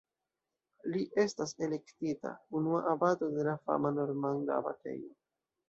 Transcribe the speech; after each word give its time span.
Li 0.93 1.01
estas 1.23 1.53
elektita 1.67 2.33
unua 2.61 2.81
abato 2.95 3.31
de 3.39 3.47
la 3.51 3.55
fama 3.69 3.95
normanda 4.01 4.59
abatejo. 4.59 5.17